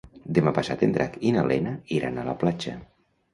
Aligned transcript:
Demà 0.35 0.53
passat 0.55 0.79
en 0.87 0.95
Drac 0.95 1.19
i 1.31 1.33
na 1.35 1.43
Lena 1.51 1.75
iran 1.99 2.19
a 2.19 2.25
la 2.31 2.35
platja. 2.45 2.75